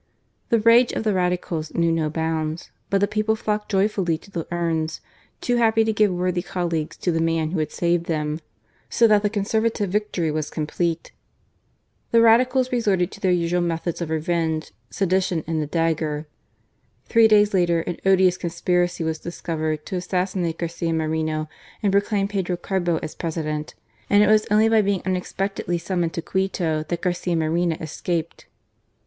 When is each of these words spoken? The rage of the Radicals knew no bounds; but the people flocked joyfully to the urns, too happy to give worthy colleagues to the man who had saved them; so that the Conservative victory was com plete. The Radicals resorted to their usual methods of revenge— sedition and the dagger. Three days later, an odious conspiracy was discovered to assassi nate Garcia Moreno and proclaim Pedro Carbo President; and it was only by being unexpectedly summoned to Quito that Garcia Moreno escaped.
The 0.49 0.57
rage 0.59 0.91
of 0.93 1.03
the 1.03 1.13
Radicals 1.13 1.75
knew 1.75 1.91
no 1.91 2.09
bounds; 2.09 2.71
but 2.89 3.01
the 3.01 3.07
people 3.07 3.35
flocked 3.35 3.69
joyfully 3.69 4.17
to 4.17 4.31
the 4.31 4.47
urns, 4.51 4.99
too 5.41 5.57
happy 5.57 5.83
to 5.83 5.93
give 5.93 6.11
worthy 6.11 6.41
colleagues 6.41 6.97
to 6.97 7.11
the 7.11 7.21
man 7.21 7.51
who 7.51 7.59
had 7.59 7.71
saved 7.71 8.07
them; 8.07 8.39
so 8.89 9.05
that 9.05 9.21
the 9.21 9.29
Conservative 9.29 9.91
victory 9.91 10.31
was 10.31 10.49
com 10.49 10.65
plete. 10.65 11.11
The 12.09 12.19
Radicals 12.19 12.71
resorted 12.71 13.11
to 13.11 13.19
their 13.19 13.31
usual 13.31 13.61
methods 13.61 14.01
of 14.01 14.09
revenge— 14.09 14.71
sedition 14.99 15.43
and 15.45 15.61
the 15.61 15.67
dagger. 15.67 16.25
Three 17.05 17.27
days 17.27 17.53
later, 17.53 17.81
an 17.81 17.97
odious 18.03 18.37
conspiracy 18.37 19.03
was 19.03 19.19
discovered 19.19 19.85
to 19.85 19.97
assassi 19.97 20.37
nate 20.37 20.57
Garcia 20.57 20.93
Moreno 20.95 21.47
and 21.83 21.91
proclaim 21.91 22.27
Pedro 22.27 22.57
Carbo 22.57 22.99
President; 23.19 23.75
and 24.09 24.23
it 24.23 24.27
was 24.27 24.47
only 24.49 24.67
by 24.67 24.81
being 24.81 25.03
unexpectedly 25.05 25.77
summoned 25.77 26.13
to 26.13 26.23
Quito 26.23 26.83
that 26.87 27.01
Garcia 27.01 27.35
Moreno 27.35 27.75
escaped. 27.79 28.47